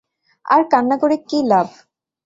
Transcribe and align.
আর 0.45 0.61
কান্না 0.71 0.95
করে 1.01 1.15
কী 1.29 1.39
লাভ? 1.51 1.67